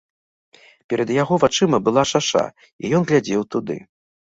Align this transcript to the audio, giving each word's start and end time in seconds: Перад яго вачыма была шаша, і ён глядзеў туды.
Перад 0.93 1.09
яго 1.17 1.37
вачыма 1.43 1.77
была 1.91 2.03
шаша, 2.13 2.45
і 2.83 2.93
ён 2.97 3.01
глядзеў 3.15 3.41
туды. 3.55 3.81